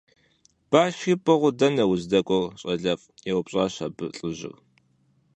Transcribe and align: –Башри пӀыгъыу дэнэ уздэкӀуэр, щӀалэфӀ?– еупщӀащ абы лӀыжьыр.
–Башри 0.71 1.13
пӀыгъыу 1.23 1.53
дэнэ 1.59 1.83
уздэкӀуэр, 1.91 2.55
щӀалэфӀ?– 2.59 3.05
еупщӀащ 3.31 3.75
абы 3.85 4.05
лӀыжьыр. 4.17 4.55